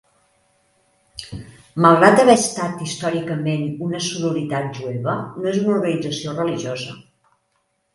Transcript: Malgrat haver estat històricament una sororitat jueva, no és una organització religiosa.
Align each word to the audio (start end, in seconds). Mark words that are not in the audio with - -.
Malgrat 1.85 2.23
haver 2.23 2.37
estat 2.43 2.81
històricament 2.87 3.69
una 3.91 4.03
sororitat 4.09 4.83
jueva, 4.83 5.19
no 5.41 5.55
és 5.57 5.65
una 5.65 5.75
organització 5.81 6.39
religiosa. 6.45 7.03